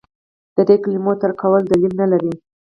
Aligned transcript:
د 0.55 0.57
دې 0.67 0.75
کلمو 0.83 1.13
ترک 1.21 1.35
کول 1.41 1.63
دلیل 1.71 1.93
نه 2.01 2.05
لري. 2.11 2.33